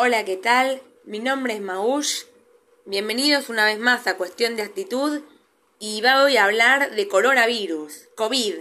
Hola, 0.00 0.24
¿qué 0.24 0.36
tal? 0.36 0.80
Mi 1.02 1.18
nombre 1.18 1.54
es 1.54 1.60
Maush. 1.60 2.22
Bienvenidos 2.84 3.48
una 3.48 3.64
vez 3.64 3.80
más 3.80 4.06
a 4.06 4.16
Cuestión 4.16 4.54
de 4.54 4.62
Actitud 4.62 5.22
y 5.80 6.00
voy 6.02 6.36
a 6.36 6.44
hablar 6.44 6.94
de 6.94 7.08
coronavirus, 7.08 8.08
COVID. 8.14 8.54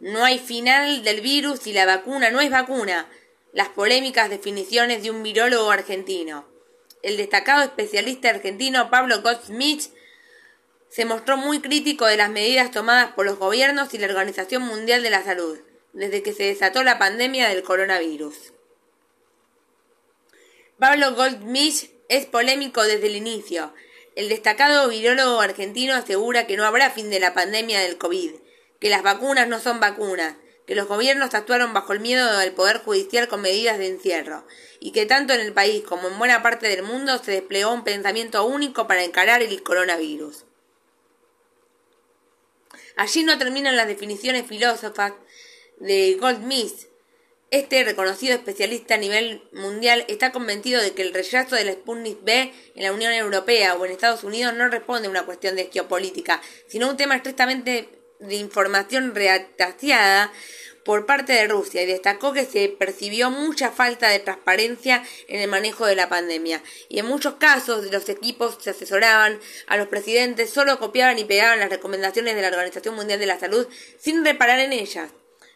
No 0.00 0.24
hay 0.24 0.38
final 0.38 1.04
del 1.04 1.20
virus 1.20 1.66
y 1.66 1.74
la 1.74 1.84
vacuna 1.84 2.30
no 2.30 2.40
es 2.40 2.50
vacuna. 2.50 3.06
Las 3.52 3.68
polémicas 3.68 4.30
definiciones 4.30 5.02
de 5.02 5.10
un 5.10 5.22
virólogo 5.22 5.70
argentino. 5.70 6.48
El 7.02 7.18
destacado 7.18 7.64
especialista 7.64 8.30
argentino 8.30 8.88
Pablo 8.88 9.20
Goldsmith 9.20 9.92
se 10.88 11.04
mostró 11.04 11.36
muy 11.36 11.60
crítico 11.60 12.06
de 12.06 12.16
las 12.16 12.30
medidas 12.30 12.70
tomadas 12.70 13.12
por 13.12 13.26
los 13.26 13.38
gobiernos 13.38 13.92
y 13.92 13.98
la 13.98 14.06
Organización 14.06 14.62
Mundial 14.62 15.02
de 15.02 15.10
la 15.10 15.22
Salud 15.22 15.58
desde 15.92 16.22
que 16.22 16.32
se 16.32 16.44
desató 16.44 16.82
la 16.82 16.98
pandemia 16.98 17.50
del 17.50 17.62
coronavirus. 17.62 18.54
Pablo 20.78 21.16
Goldsmith 21.16 21.90
es 22.08 22.26
polémico 22.26 22.84
desde 22.84 23.08
el 23.08 23.16
inicio. 23.16 23.74
El 24.14 24.28
destacado 24.28 24.88
virólogo 24.88 25.40
argentino 25.40 25.92
asegura 25.94 26.46
que 26.46 26.56
no 26.56 26.64
habrá 26.64 26.90
fin 26.90 27.10
de 27.10 27.18
la 27.18 27.34
pandemia 27.34 27.80
del 27.80 27.98
COVID, 27.98 28.34
que 28.78 28.88
las 28.88 29.02
vacunas 29.02 29.48
no 29.48 29.58
son 29.58 29.80
vacunas, 29.80 30.36
que 30.68 30.76
los 30.76 30.86
gobiernos 30.86 31.34
actuaron 31.34 31.74
bajo 31.74 31.94
el 31.94 31.98
miedo 31.98 32.38
del 32.38 32.52
Poder 32.52 32.78
Judicial 32.78 33.26
con 33.26 33.40
medidas 33.40 33.78
de 33.78 33.88
encierro, 33.88 34.46
y 34.78 34.92
que 34.92 35.04
tanto 35.04 35.32
en 35.32 35.40
el 35.40 35.52
país 35.52 35.82
como 35.82 36.06
en 36.06 36.18
buena 36.18 36.44
parte 36.44 36.68
del 36.68 36.84
mundo 36.84 37.18
se 37.18 37.32
desplegó 37.32 37.72
un 37.72 37.82
pensamiento 37.82 38.44
único 38.44 38.86
para 38.86 39.02
encarar 39.02 39.42
el 39.42 39.62
coronavirus. 39.64 40.44
Allí 42.94 43.24
no 43.24 43.36
terminan 43.36 43.74
las 43.74 43.88
definiciones 43.88 44.46
filósofas 44.46 45.14
de 45.78 46.16
Goldsmith, 46.20 46.87
este 47.50 47.82
reconocido 47.82 48.34
especialista 48.34 48.94
a 48.94 48.98
nivel 48.98 49.42
mundial 49.52 50.04
está 50.08 50.32
convencido 50.32 50.82
de 50.82 50.92
que 50.92 51.02
el 51.02 51.14
rechazo 51.14 51.56
del 51.56 51.72
Sputnik 51.72 52.22
B 52.22 52.52
en 52.74 52.82
la 52.82 52.92
Unión 52.92 53.12
Europea 53.12 53.74
o 53.74 53.86
en 53.86 53.92
Estados 53.92 54.24
Unidos 54.24 54.54
no 54.54 54.68
responde 54.68 55.08
a 55.08 55.10
una 55.10 55.24
cuestión 55.24 55.56
de 55.56 55.70
geopolítica, 55.72 56.42
sino 56.66 56.86
a 56.86 56.90
un 56.90 56.96
tema 56.98 57.16
estrictamente 57.16 57.88
de 58.18 58.34
información 58.36 59.14
reataciada 59.14 60.32
por 60.84 61.06
parte 61.06 61.32
de 61.32 61.46
Rusia 61.46 61.82
y 61.82 61.86
destacó 61.86 62.32
que 62.32 62.46
se 62.46 62.68
percibió 62.68 63.30
mucha 63.30 63.70
falta 63.70 64.08
de 64.08 64.18
transparencia 64.20 65.04
en 65.28 65.40
el 65.40 65.48
manejo 65.48 65.86
de 65.86 65.94
la 65.94 66.08
pandemia 66.08 66.62
y 66.88 66.98
en 66.98 67.06
muchos 67.06 67.34
casos 67.34 67.90
los 67.90 68.08
equipos 68.08 68.58
se 68.60 68.70
asesoraban 68.70 69.38
a 69.66 69.76
los 69.76 69.88
presidentes, 69.88 70.50
solo 70.50 70.78
copiaban 70.78 71.18
y 71.18 71.24
pegaban 71.24 71.60
las 71.60 71.70
recomendaciones 71.70 72.34
de 72.34 72.42
la 72.42 72.48
Organización 72.48 72.94
Mundial 72.94 73.20
de 73.20 73.26
la 73.26 73.38
Salud 73.38 73.66
sin 73.98 74.24
reparar 74.24 74.60
en 74.60 74.72
ellas. 74.72 75.10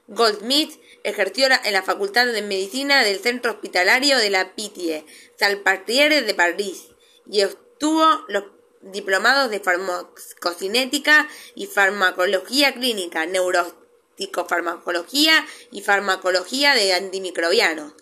Goldsmith 0.08 0.80
ejerció 1.04 1.46
en 1.64 1.72
la 1.72 1.82
Facultad 1.82 2.26
de 2.26 2.42
Medicina 2.42 3.04
del 3.04 3.20
Centro 3.20 3.52
Hospitalario 3.52 4.18
de 4.18 4.30
la 4.30 4.54
Pitié, 4.54 5.06
Salpêtrière 5.38 6.22
de 6.22 6.34
París, 6.34 6.88
y 7.30 7.44
obtuvo 7.44 8.04
los 8.28 8.44
diplomados 8.80 9.48
de 9.50 9.60
farmacocinética 9.60 11.28
y 11.54 11.66
farmacología 11.66 12.72
clínica, 12.74 13.26
neuropsicofarmacología 13.26 15.46
y 15.70 15.82
farmacología 15.82 16.74
de 16.74 16.94
antimicrobianos. 16.94 17.92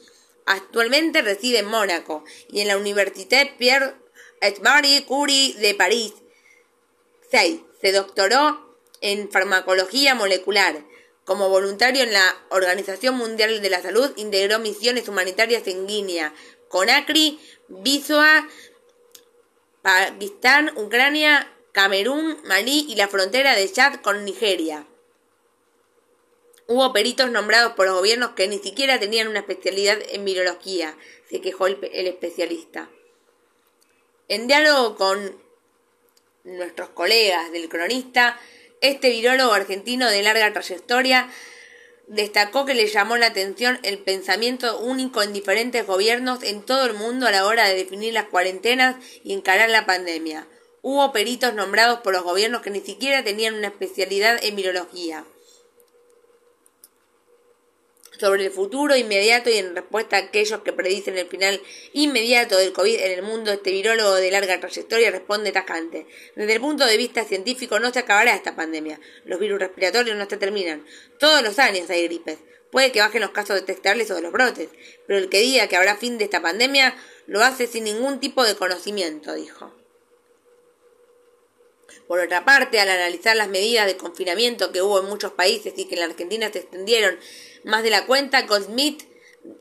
Actualmente 0.47 1.21
reside 1.23 1.59
en 1.59 1.67
Mónaco 1.67 2.25
y 2.49 2.61
en 2.61 2.69
la 2.69 2.79
Université 2.79 3.53
Pierre 3.59 3.97
et 4.41 4.63
Marie 4.63 5.05
Curie 5.05 5.55
de 5.55 5.75
París. 5.75 6.15
6. 7.31 7.61
Se 7.81 7.93
doctoró 7.93 8.79
en 9.03 9.31
farmacología 9.31 10.15
molecular 10.15 10.83
como 11.31 11.49
voluntario 11.49 12.03
en 12.03 12.13
la 12.13 12.37
Organización 12.49 13.17
Mundial 13.17 13.63
de 13.63 13.71
la 13.71 13.81
Salud, 13.81 14.11
integró 14.17 14.59
misiones 14.59 15.07
humanitarias 15.07 15.65
en 15.69 15.87
Guinea, 15.87 16.35
Conakry, 16.69 17.39
Bisoa, 17.69 18.49
Pakistán, 19.81 20.77
Ucrania, 20.77 21.49
Camerún, 21.71 22.41
Malí 22.47 22.85
y 22.89 22.97
la 22.97 23.07
frontera 23.07 23.55
de 23.55 23.71
Chad 23.71 24.01
con 24.01 24.25
Nigeria. 24.25 24.89
Hubo 26.67 26.93
peritos 26.93 27.31
nombrados 27.31 27.75
por 27.75 27.87
los 27.87 27.95
gobiernos 27.95 28.31
que 28.31 28.49
ni 28.49 28.59
siquiera 28.59 28.99
tenían 28.99 29.29
una 29.29 29.39
especialidad 29.39 29.99
en 30.09 30.25
virología, 30.25 30.99
se 31.29 31.41
quejó 31.41 31.69
el, 31.69 31.79
el 31.93 32.09
especialista. 32.09 32.91
En 34.27 34.49
diálogo 34.49 34.97
con 34.97 35.41
nuestros 36.43 36.89
colegas 36.89 37.53
del 37.53 37.69
cronista, 37.69 38.37
este 38.81 39.11
virólogo 39.11 39.53
argentino 39.53 40.09
de 40.11 40.23
larga 40.23 40.53
trayectoria 40.53 41.31
destacó 42.07 42.65
que 42.65 42.75
le 42.75 42.89
llamó 42.89 43.17
la 43.17 43.27
atención 43.27 43.79
el 43.83 43.99
pensamiento 43.99 44.79
único 44.81 45.23
en 45.23 45.33
diferentes 45.33 45.87
gobiernos 45.87 46.43
en 46.43 46.63
todo 46.63 46.87
el 46.87 46.95
mundo 46.95 47.27
a 47.27 47.31
la 47.31 47.47
hora 47.47 47.69
de 47.69 47.77
definir 47.77 48.15
las 48.15 48.25
cuarentenas 48.25 48.97
y 49.23 49.33
encarar 49.33 49.71
la 49.71 49.87
pandemia. 49.87 50.47
Hubo 50.83 51.13
peritos 51.13 51.55
nombrados 51.55 52.01
por 52.01 52.13
los 52.13 52.25
gobiernos 52.25 52.63
que 52.63 52.71
ni 52.71 52.81
siquiera 52.81 53.23
tenían 53.23 53.55
una 53.55 53.69
especialidad 53.69 54.43
en 54.43 54.57
virología 54.57 55.25
sobre 58.21 58.45
el 58.45 58.51
futuro 58.51 58.95
inmediato 58.95 59.49
y 59.49 59.57
en 59.57 59.75
respuesta 59.75 60.17
a 60.17 60.21
aquellos 60.21 60.61
que 60.61 60.75
predicen 60.75 61.17
el 61.17 61.27
final 61.27 61.59
inmediato 61.95 62.59
del 62.59 62.75
COVID 62.75 63.01
en 63.01 63.13
el 63.13 63.23
mundo, 63.23 63.51
este 63.51 63.71
virólogo 63.71 64.15
de 64.17 64.31
larga 64.31 64.61
trayectoria 64.61 65.11
responde 65.11 65.53
tajante. 65.53 66.07
Desde 66.37 66.53
el 66.53 66.61
punto 66.61 66.85
de 66.85 66.99
vista 66.99 67.25
científico 67.25 67.81
no 67.81 67.91
se 67.91 68.01
acabará 68.01 68.35
esta 68.35 68.55
pandemia. 68.55 69.01
Los 69.25 69.41
virus 69.41 69.59
respiratorios 69.59 70.19
no 70.19 70.29
se 70.29 70.37
terminan. 70.37 70.85
Todos 71.19 71.43
los 71.43 71.59
años 71.59 71.89
hay 71.89 72.05
gripes. 72.05 72.39
Puede 72.71 72.93
que 72.93 73.01
bajen 73.01 73.23
los 73.23 73.31
casos 73.31 73.57
detectables 73.57 74.11
o 74.11 74.15
de 74.15 74.23
los 74.23 74.33
brotes, 74.33 74.69
pero 75.07 75.19
el 75.19 75.31
que 75.31 75.41
diga 75.41 75.67
que 75.67 75.77
habrá 75.77 75.97
fin 75.97 76.19
de 76.19 76.25
esta 76.25 76.43
pandemia 76.43 76.95
lo 77.27 77.43
hace 77.43 77.67
sin 77.67 77.85
ningún 77.85 78.21
tipo 78.21 78.45
de 78.45 78.55
conocimiento, 78.55 79.35
dijo. 79.35 79.80
Por 82.07 82.21
otra 82.21 82.45
parte, 82.45 82.81
al 82.81 82.89
analizar 82.89 83.37
las 83.37 83.49
medidas 83.49 83.87
de 83.87 83.97
confinamiento 83.97 84.73
que 84.73 84.83
hubo 84.83 85.01
en 85.01 85.07
muchos 85.07 85.33
países 85.33 85.75
y 85.77 85.87
que 85.87 85.95
en 85.95 86.01
la 86.01 86.07
Argentina 86.07 86.51
se 86.53 86.61
extendieron 86.61 87.19
más 87.65 87.83
de 87.83 87.91
la 87.91 88.07
cuenta, 88.07 88.43
Goldsmith 88.43 89.05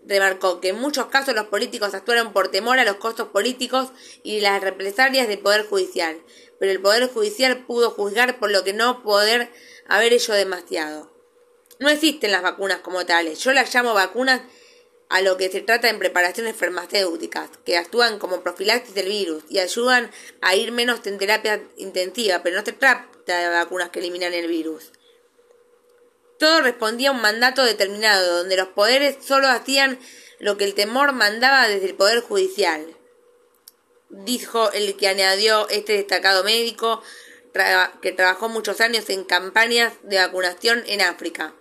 remarcó 0.06 0.60
que 0.60 0.70
en 0.70 0.80
muchos 0.80 1.08
casos 1.08 1.36
los 1.36 1.48
políticos 1.48 1.94
actuaron 1.94 2.34
por 2.34 2.50
temor 2.50 2.80
a 2.80 2.86
los 2.86 2.96
costos 2.96 3.30
políticos 3.30 3.90
y 4.24 4.42
las 4.42 4.62
represalias 4.62 5.28
del 5.28 5.40
Poder 5.40 5.66
Judicial, 5.66 6.20
pero 6.60 6.72
el 6.72 6.82
Poder 6.82 7.10
Judicial 7.10 7.66
pudo 7.66 7.92
juzgar 7.92 8.40
por 8.40 8.52
lo 8.52 8.64
que 8.64 8.74
no 8.74 9.04
poder 9.04 9.50
haber 9.88 10.14
hecho 10.14 10.34
demasiado. 10.34 11.12
No 11.80 11.90
existen 11.90 12.32
las 12.32 12.42
vacunas 12.42 12.80
como 12.80 13.06
tales, 13.06 13.40
yo 13.40 13.54
las 13.54 13.74
llamo 13.74 13.94
vacunas 13.94 14.42
a 15.10 15.22
lo 15.22 15.38
que 15.38 15.50
se 15.50 15.62
trata 15.62 15.90
en 15.90 16.00
preparaciones 16.00 16.56
farmacéuticas, 16.56 17.50
que 17.66 17.78
actúan 17.78 18.20
como 18.20 18.42
profilaxis 18.42 18.94
del 18.94 19.10
virus 19.10 19.44
y 19.50 19.60
ayudan 19.60 20.12
a 20.42 20.56
ir 20.56 20.72
menos 20.72 21.06
en 21.06 21.18
terapia 21.18 21.62
intensiva, 21.78 22.42
pero 22.44 22.56
no 22.56 22.64
se 22.64 22.74
trata 22.74 23.40
de 23.40 23.50
vacunas 23.50 23.90
que 23.90 24.00
eliminan 24.00 24.34
el 24.34 24.48
virus. 24.48 24.92
Todo 26.38 26.62
respondía 26.62 27.10
a 27.10 27.12
un 27.12 27.22
mandato 27.22 27.66
determinado, 27.66 28.38
donde 28.38 28.56
los 28.56 28.70
poderes 28.70 29.18
solo 29.26 29.48
hacían 29.50 30.00
lo 30.40 30.58
que 30.58 30.64
el 30.64 30.74
temor 30.74 31.12
mandaba 31.12 31.68
desde 31.68 31.88
el 31.88 31.96
Poder 31.96 32.22
Judicial. 32.22 32.96
Dijo 34.10 34.72
el 34.72 34.96
que 34.96 35.08
añadió 35.08 35.68
este 35.70 35.94
destacado 35.94 36.44
médico 36.44 37.04
que 38.02 38.12
trabajó 38.12 38.48
muchos 38.48 38.80
años 38.80 39.10
en 39.10 39.26
campañas 39.26 39.94
de 40.04 40.18
vacunación 40.18 40.84
en 40.88 41.02
África. 41.02 41.56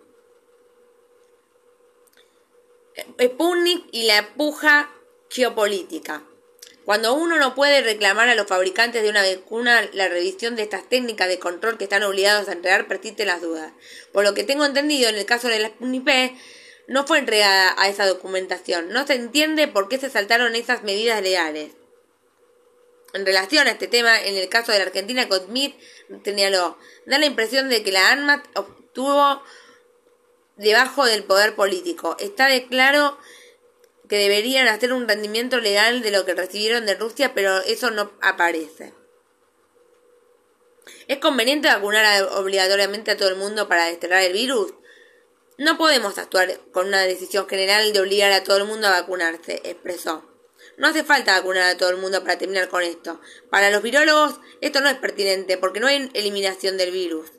Sputnik 3.20 3.86
y 3.92 4.06
la 4.06 4.34
puja 4.34 4.90
geopolítica. 5.30 6.24
Cuando 6.84 7.12
uno 7.14 7.36
no 7.36 7.54
puede 7.54 7.82
reclamar 7.82 8.30
a 8.30 8.34
los 8.34 8.46
fabricantes 8.46 9.02
de 9.02 9.10
una 9.10 9.22
vacuna 9.22 9.86
la 9.92 10.08
revisión 10.08 10.56
de 10.56 10.62
estas 10.62 10.88
técnicas 10.88 11.28
de 11.28 11.38
control 11.38 11.76
que 11.76 11.84
están 11.84 12.02
obligados 12.02 12.48
a 12.48 12.52
entregar, 12.52 12.88
persisten 12.88 13.26
las 13.26 13.42
dudas. 13.42 13.72
Por 14.10 14.24
lo 14.24 14.32
que 14.32 14.44
tengo 14.44 14.64
entendido, 14.64 15.10
en 15.10 15.16
el 15.16 15.26
caso 15.26 15.48
de 15.48 15.58
la 15.58 15.68
Sputnik 15.68 16.34
no 16.86 17.06
fue 17.06 17.18
entregada 17.18 17.74
a 17.76 17.88
esa 17.88 18.06
documentación. 18.06 18.88
No 18.88 19.06
se 19.06 19.14
entiende 19.14 19.68
por 19.68 19.88
qué 19.88 19.98
se 19.98 20.08
saltaron 20.08 20.54
esas 20.54 20.82
medidas 20.82 21.22
legales. 21.22 21.72
En 23.12 23.26
relación 23.26 23.66
a 23.66 23.72
este 23.72 23.86
tema, 23.86 24.20
en 24.20 24.36
el 24.36 24.48
caso 24.48 24.72
de 24.72 24.78
la 24.78 24.84
Argentina, 24.84 25.26
Smith 25.30 25.74
señaló, 26.24 26.78
da 27.04 27.18
la 27.18 27.26
impresión 27.26 27.68
de 27.68 27.82
que 27.82 27.92
la 27.92 28.10
ANMAT 28.10 28.46
obtuvo 28.54 29.42
debajo 30.58 31.06
del 31.06 31.24
poder 31.24 31.54
político. 31.54 32.16
Está 32.18 32.48
de 32.48 32.66
claro 32.66 33.18
que 34.08 34.18
deberían 34.18 34.68
hacer 34.68 34.92
un 34.92 35.08
rendimiento 35.08 35.58
legal 35.58 36.02
de 36.02 36.10
lo 36.10 36.24
que 36.24 36.34
recibieron 36.34 36.86
de 36.86 36.94
Rusia, 36.94 37.32
pero 37.34 37.58
eso 37.58 37.90
no 37.90 38.12
aparece. 38.20 38.92
¿Es 41.06 41.18
conveniente 41.18 41.68
vacunar 41.68 42.22
obligatoriamente 42.34 43.10
a 43.10 43.16
todo 43.16 43.28
el 43.28 43.36
mundo 43.36 43.68
para 43.68 43.86
desterrar 43.86 44.22
el 44.22 44.32
virus? 44.32 44.74
No 45.58 45.76
podemos 45.76 46.18
actuar 46.18 46.60
con 46.72 46.88
una 46.88 47.02
decisión 47.02 47.48
general 47.48 47.92
de 47.92 48.00
obligar 48.00 48.32
a 48.32 48.44
todo 48.44 48.58
el 48.58 48.64
mundo 48.64 48.86
a 48.86 49.00
vacunarse, 49.00 49.60
expresó. 49.64 50.24
No 50.76 50.86
hace 50.86 51.04
falta 51.04 51.36
vacunar 51.36 51.64
a 51.64 51.76
todo 51.76 51.90
el 51.90 51.96
mundo 51.96 52.22
para 52.22 52.38
terminar 52.38 52.68
con 52.68 52.82
esto. 52.82 53.20
Para 53.50 53.70
los 53.70 53.82
virólogos 53.82 54.38
esto 54.60 54.80
no 54.80 54.88
es 54.88 54.96
pertinente 54.96 55.58
porque 55.58 55.80
no 55.80 55.88
hay 55.88 56.10
eliminación 56.14 56.76
del 56.76 56.92
virus. 56.92 57.30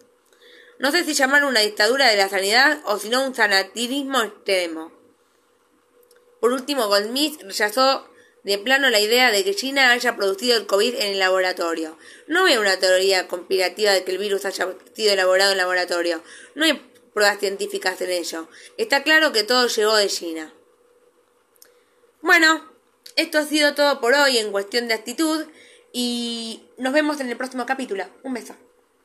No 0.79 0.91
sé 0.91 1.03
si 1.03 1.13
llamar 1.13 1.43
una 1.43 1.59
dictadura 1.59 2.07
de 2.07 2.15
la 2.15 2.29
sanidad 2.29 2.79
o 2.85 2.97
si 2.97 3.09
no 3.09 3.23
un 3.23 3.35
sanatirismo 3.35 4.21
extremo. 4.21 4.91
Por 6.39 6.53
último, 6.53 6.87
Goldsmith 6.87 7.41
rechazó 7.41 8.09
de 8.43 8.57
plano 8.57 8.89
la 8.89 9.01
idea 9.01 9.29
de 9.29 9.43
que 9.43 9.53
China 9.53 9.91
haya 9.91 10.15
producido 10.15 10.57
el 10.57 10.65
COVID 10.65 10.95
en 10.95 11.11
el 11.11 11.19
laboratorio. 11.19 11.97
No 12.27 12.45
hay 12.45 12.57
una 12.57 12.77
teoría 12.77 13.27
conspirativa 13.27 13.91
de 13.91 14.05
que 14.05 14.11
el 14.11 14.17
virus 14.17 14.45
haya 14.45 14.73
sido 14.93 15.13
elaborado 15.13 15.51
en 15.51 15.57
laboratorio. 15.57 16.23
No 16.55 16.63
hay 16.63 16.81
pruebas 17.13 17.39
científicas 17.39 17.99
en 17.99 18.11
ello. 18.11 18.47
Está 18.77 19.03
claro 19.03 19.33
que 19.33 19.43
todo 19.43 19.67
llegó 19.67 19.97
de 19.97 20.07
China. 20.07 20.53
Bueno, 22.21 22.71
esto 23.17 23.39
ha 23.39 23.43
sido 23.43 23.75
todo 23.75 23.99
por 23.99 24.13
hoy 24.13 24.37
en 24.37 24.53
cuestión 24.53 24.87
de 24.87 24.93
actitud 24.93 25.45
y 25.91 26.63
nos 26.77 26.93
vemos 26.93 27.19
en 27.19 27.29
el 27.29 27.35
próximo 27.35 27.65
capítulo. 27.65 28.05
Un 28.23 28.33
beso. 28.33 28.55